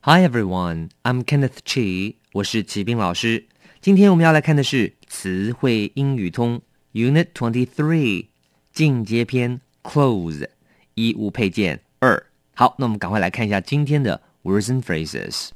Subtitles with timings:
[0.00, 3.46] Hi everyone, I'm Kenneth Chi，我是齐斌老师。
[3.80, 6.60] 今天我们要来看的是词汇英语通
[6.92, 8.26] Unit Twenty Three
[8.72, 10.48] 进阶篇 Close
[10.94, 12.26] 一物配件二。
[12.54, 15.50] 好，那我们赶快来看一下今天的 Words and Phrases。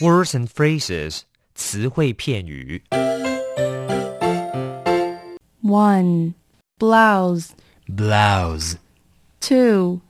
[0.00, 1.20] Words and phrases
[1.54, 2.82] 词汇片语。
[5.62, 6.34] One,
[6.78, 7.50] blouse.
[7.86, 8.76] blouse,
[9.40, 10.00] Two,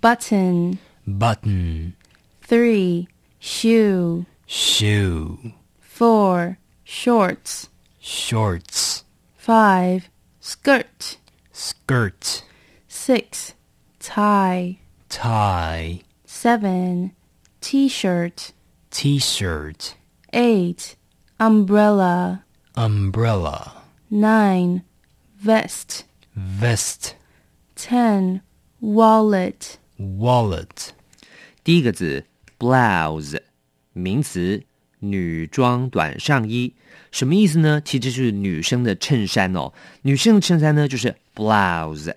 [0.00, 0.78] button.
[1.06, 1.92] button,
[2.50, 3.08] Three,
[3.38, 4.26] shoe.
[4.46, 7.68] shoe, Four, shorts.
[8.00, 9.04] shorts,
[9.36, 10.08] Five,
[10.40, 11.18] skirt.
[11.52, 12.42] skirt,
[12.88, 13.54] Six,
[13.98, 14.78] tie.
[15.08, 17.12] tie, Seven,
[17.60, 18.52] t-shirt.
[18.90, 19.94] t-shirt,
[20.32, 20.96] Eight,
[21.40, 22.44] umbrella.
[22.76, 24.82] umbrella, Nine,
[25.40, 26.04] vest.
[26.36, 27.14] vest,
[27.74, 28.42] Ten,
[28.80, 29.78] wallet.
[29.98, 30.92] wallet,
[31.64, 32.24] 第一个字
[32.61, 33.41] blouse
[33.93, 34.61] 名词，
[34.99, 36.75] 女装短上衣，
[37.11, 37.81] 什么意思呢？
[37.83, 39.73] 其实就是女生的衬衫哦。
[40.03, 42.13] 女生的衬衫呢就是 blouse。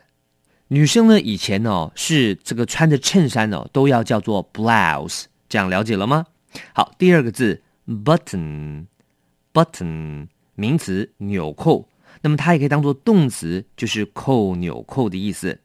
[0.69, 6.27] 女生呢以前哦是这个穿着衬衫哦都要叫做 blouse，这样了解了吗？
[6.75, 11.89] 好，第二个字 button，button 名词，纽扣，
[12.21, 15.59] 那么它也可以当做动词，就是扣纽扣的意思。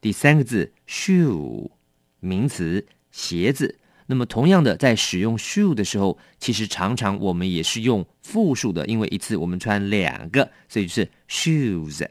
[0.00, 1.68] 第三个字 shoe
[2.20, 3.78] 名词，鞋子。
[4.06, 12.08] 那么同样的，在使用 shoe 的时候，其实常常我们也是用复数的，因为一次我们穿两个，所以就是 shoes。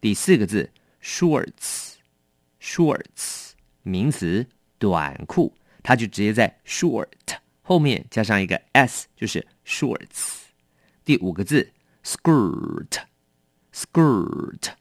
[0.00, 0.68] 第四个字
[1.02, 3.52] shorts，shorts
[3.82, 4.44] 名词，
[4.78, 7.06] 短裤，它就直接在 short
[7.62, 10.40] 后面加上一个 s，就是 shorts。
[11.04, 11.70] 第五个字
[12.04, 14.72] skirt，skirt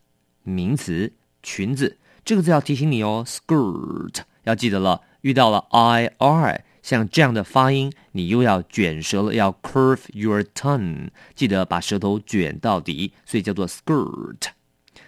[0.44, 1.98] 名词，裙子。
[2.26, 5.02] 这个字要提醒你哦，skirt 要记得了。
[5.22, 14.50] 遇到了 i r 像这样的发音，你又要卷舌了，要 curve your tongue，记得把舌头卷到底，所以叫做 skirt。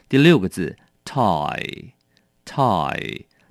[0.07, 1.75] 第六个字 tie，tie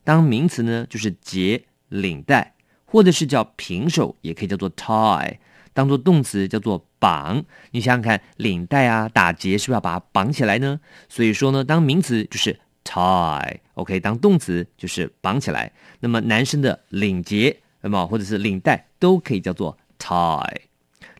[0.03, 2.55] 当名词呢就是结领带，
[2.87, 5.37] 或者是叫平手，也可以叫做 tie。
[5.75, 10.81] 当做动词叫做绑，你想想看，领带啊打结是不是要把它绑起来呢？
[11.11, 15.72] 所以说呢，当名词就是 tie，OK，、当动词就是绑起来。
[16.00, 20.62] 那么男生的领结，那么或者是领带都可以叫做 tie。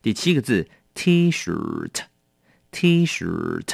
[0.03, 3.69] 第七个字 T-shirt，T-shirt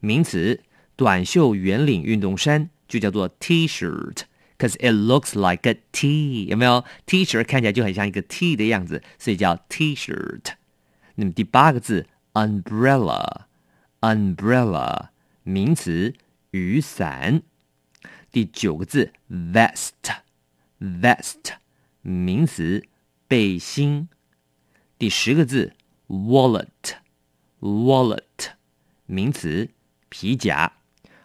[0.00, 0.62] 名词，
[0.96, 4.24] 短袖圆领运动衫就叫做 T-shirt。
[4.58, 10.54] Cause it looks like a T，有没有？T-shirt 看起来就很像一个 T 的样子，所以叫 T-shirt。
[11.14, 15.10] 那么第八个字 umbrella，umbrella
[15.44, 16.12] 名词，
[16.50, 17.42] 雨伞。
[18.30, 21.54] 第九个字 vest，vest
[22.02, 22.84] 名词，
[23.26, 24.08] 背心。
[24.98, 25.72] 第十个字
[26.08, 28.20] wallet，wallet
[29.06, 29.70] 名词，
[30.08, 30.72] 皮夹。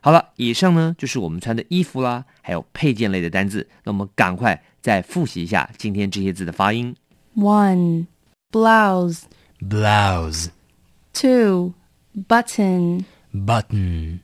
[0.01, 3.69] 好了，以上呢就是我们穿的衣服啦，还有配件类的单字。
[3.83, 6.95] 那我们赶快再复习一下今天这些字的发音。
[7.35, 8.07] One,
[8.51, 9.23] blouse.
[9.59, 10.49] blouse,
[11.13, 11.73] Two,
[12.27, 13.05] button.
[13.31, 14.19] button,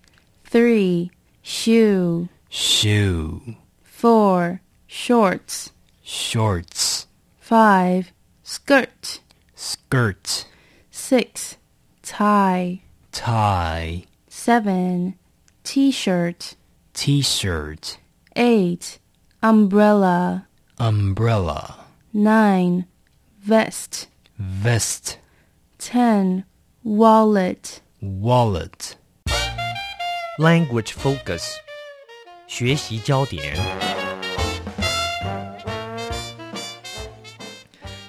[0.49, 1.11] Three,
[1.43, 2.27] shoe.
[2.49, 5.71] shoe, Four, shorts.
[6.01, 7.05] shorts,
[7.37, 8.11] Five,
[8.41, 9.19] skirt.
[9.53, 10.45] skirt,
[10.89, 11.57] Six,
[12.01, 12.81] tie.
[13.11, 15.13] tie, Seven,
[15.63, 16.55] t-shirt.
[16.95, 17.99] t-shirt,
[18.35, 18.97] Eight,
[19.43, 20.47] umbrella.
[20.79, 22.87] umbrella, Nine,
[23.39, 24.07] vest.
[24.39, 25.19] vest,
[25.77, 26.43] Ten,
[26.83, 27.81] wallet.
[28.01, 28.95] wallet.
[30.38, 31.42] Language focus
[32.46, 33.56] 学习焦点。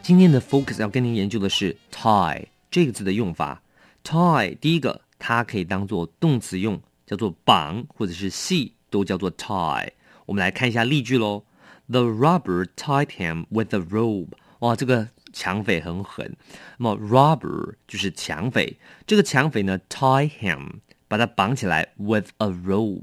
[0.01, 3.61] 今天的 focus 要跟您研究的是 tie 这个字的用法。
[4.03, 9.89] tie 第一个，它可以当做动词用，叫做绑或者是系，都叫做 tie。
[10.25, 11.43] 我们来看一下例句喽。
[11.87, 14.29] The robber tied him with a rope。
[14.59, 16.35] 哇，这个抢匪很狠。
[16.77, 20.79] 那么 robber 就是抢匪，这个抢匪呢 tie him
[21.10, 23.02] 把它绑起来，with a rope，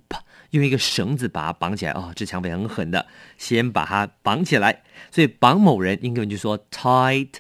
[0.52, 1.92] 用一个绳子把它绑起来。
[1.92, 3.06] 哦，这抢匪很狠的，
[3.38, 4.82] 先把它绑起来。
[5.12, 7.32] 所以绑某人，英文就说 tied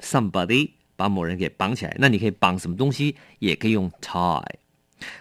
[0.00, 1.94] somebody，把某人给绑起来。
[2.00, 4.42] 那你可以绑什么东西，也可以用 tie。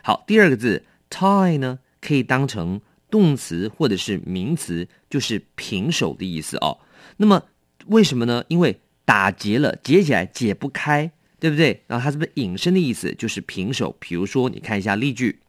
[0.02, 2.82] 好，第二个字 tie 呢，可以当成
[3.12, 6.80] 动词或者是名词，就是平手的意思哦。
[7.18, 7.44] 那么
[7.86, 8.44] 为什么呢？
[8.48, 11.12] 因为打结了，结起来解不开，
[11.46, 11.84] 对不对？
[11.86, 13.96] 然后它是不是引申的意思，就是平手？
[14.00, 15.42] 比如说，你看一下例句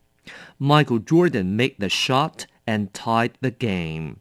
[0.59, 4.17] ：Michael Jordan made the shot and tied the game.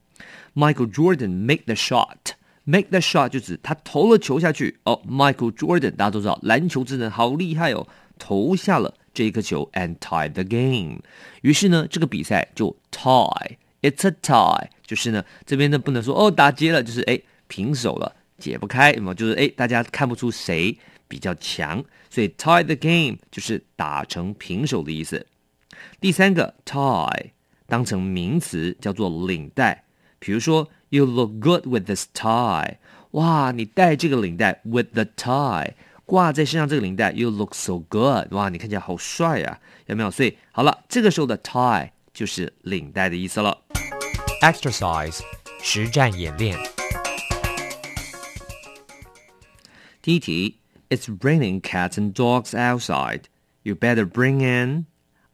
[0.53, 2.35] Michael Jordan made the shot.
[2.63, 5.01] Make the shot 就指他投了球下去哦。
[5.05, 7.85] Michael Jordan 大家都知道，篮球之神好厉害哦，
[8.17, 11.01] 投下了这一颗球 and tie the game。
[11.41, 13.57] 于是呢，这个比赛就 tie。
[13.81, 17.19] It's a tie，就是呢这边呢不能说哦打结了，就是哎
[17.49, 18.15] 平手了。
[18.37, 25.25] 解不开，那么就是哎，大家看不出谁比较强，所以 tie the game 就是打成平手的意思。
[25.99, 27.31] 第三个 tie
[27.67, 29.83] 当成名词叫做领带，
[30.19, 32.77] 比如说 you look good with this tie，
[33.11, 35.73] 哇，你戴这个领带 with the tie
[36.05, 40.11] 挂在身上这个领带 you look so good，哇，你看起来好帅呀，有没有？
[40.11, 43.61] 所以好了，这个时候的 tie 就是领带的意思了。
[44.41, 45.19] Exercise
[45.61, 46.57] 实战演练。
[50.01, 53.22] 第一题 ，It's raining cats and dogs outside.
[53.62, 54.86] You better bring an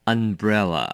[0.05, 0.91] umbrella.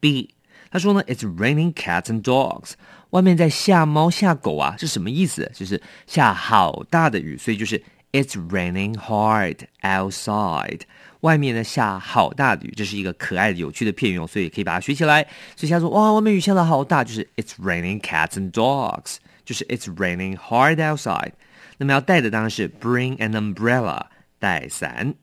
[0.00, 0.30] B，
[0.70, 2.72] 他说呢，It's raining cats and dogs.
[3.10, 5.50] 外面在下猫下狗啊，是什么意思？
[5.54, 7.82] 就是下好大的雨，所以就是
[8.12, 10.82] It's raining hard outside.
[11.20, 15.26] 外面呢下好大的雨，这是一个可爱的、有趣的片语哦，所以可以把它学起来。
[15.56, 21.32] 所以他说哇，外面雨下的好大，就是 It's raining cats and dogs，就是 It's raining hard outside。
[21.80, 24.06] 那么要带的当然是 bring an umbrella，
[24.38, 25.14] 带伞。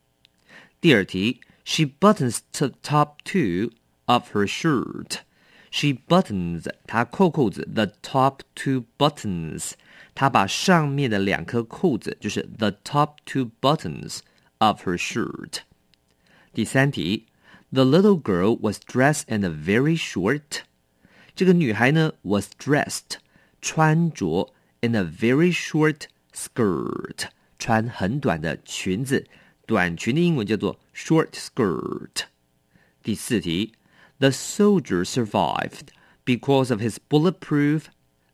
[0.79, 3.71] 第二题，She buttons the top two
[4.05, 5.19] of her shirt.
[5.71, 9.71] She buttons，她扣扣子，the top two buttons，
[10.13, 14.19] 她把上面的两颗扣子，就是 the top two buttons
[14.59, 15.59] of her shirt。
[16.53, 17.25] 第三题，
[17.71, 20.61] The little girl was dressed in a very short。
[21.35, 23.17] 这个女孩呢，was dressed，
[23.59, 26.01] 穿着 in a very short
[26.38, 29.26] skirt，穿很短的裙子，
[29.66, 32.26] 短裙的英文叫做 short skirt。
[33.02, 33.72] 第四题
[34.18, 35.88] ，The soldier survived
[36.24, 37.84] because of his bulletproof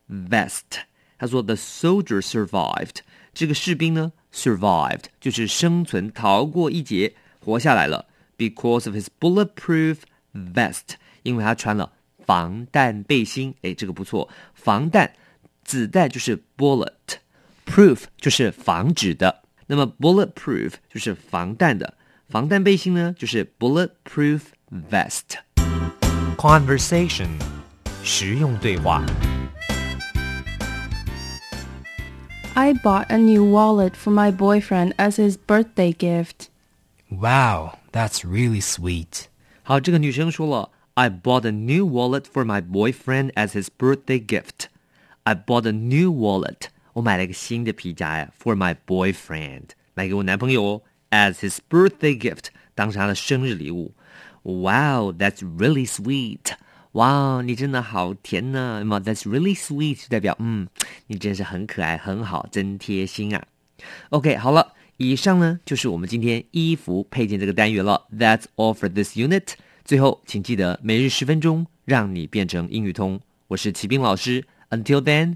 [0.09, 0.83] vest。
[1.17, 2.97] 他说，The soldier survived，
[3.33, 8.07] 这个士兵呢，survived 就是生存逃过一劫，活下来了。
[8.37, 9.99] Because of his bulletproof
[10.33, 11.93] vest，因为他穿了
[12.25, 13.55] 防弹背心。
[13.61, 15.13] 哎，这个不错，防弹，
[15.63, 16.91] 子弹就是 bullet。
[17.74, 21.94] Proof 就是防止的，那么 bulletproof 就是防弹的，
[22.28, 24.40] 防弹背心呢就是 bulletproof
[24.90, 27.28] vest。Conversation
[28.02, 29.04] 实用对话。
[32.54, 36.48] I bought a new wallet for my boyfriend as his birthday gift.
[37.08, 39.26] Wow, that's really sweet.
[39.62, 44.66] 好，这个女生说了，I bought a new wallet for my boyfriend as his birthday gift.
[45.22, 46.70] I bought a new wallet.
[46.95, 49.63] 我买了一个新的皮夹呀，for my boyfriend，
[49.95, 53.93] 买给我男朋友哦，as his birthday gift，当成他的生日礼物。
[54.43, 56.53] Wow, that's really sweet.
[56.93, 58.77] 哇，你真的好甜呢！
[58.79, 60.69] 那么 that's really sweet 就代表嗯，
[61.07, 63.45] 你真是很可爱，很好，真贴心啊。
[64.11, 68.07] OK，好了，以上呢就是我们今天衣服配件这个单元了。
[68.17, 69.55] That's all for this unit。
[69.83, 73.19] 最后，请记得每日十分钟，让你变成英语通。
[73.47, 74.45] 我是齐斌老师。
[74.69, 75.35] Until then,